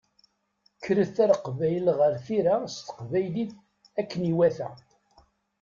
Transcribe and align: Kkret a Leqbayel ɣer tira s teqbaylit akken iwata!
Kkret 0.77 1.17
a 1.23 1.25
Leqbayel 1.31 1.87
ɣer 1.97 2.13
tira 2.25 2.55
s 2.73 2.75
teqbaylit 2.79 3.51
akken 3.99 4.21
iwata! 4.31 4.69